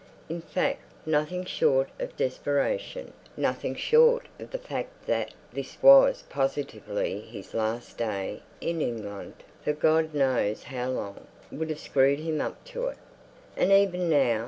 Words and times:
In 0.29 0.41
fact, 0.41 0.81
nothing 1.05 1.45
short 1.45 1.89
of 1.99 2.17
desperation, 2.17 3.13
nothing 3.37 3.75
short 3.75 4.25
of 4.39 4.49
the 4.49 4.57
fact 4.57 5.05
that 5.05 5.31
this 5.53 5.77
was 5.79 6.23
positively 6.27 7.19
his 7.21 7.53
last 7.53 7.99
day 7.99 8.41
in 8.61 8.81
England 8.81 9.35
for 9.63 9.73
God 9.73 10.15
knows 10.15 10.63
how 10.63 10.89
long, 10.89 11.27
would 11.51 11.69
have 11.69 11.77
screwed 11.77 12.19
him 12.21 12.41
up 12.41 12.65
to 12.65 12.87
it. 12.87 12.97
And 13.55 13.71
even 13.71 14.09
now.... 14.09 14.39